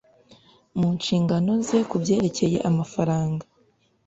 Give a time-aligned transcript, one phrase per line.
[0.77, 3.45] mu nshingano ze ku byerekeye amafaranga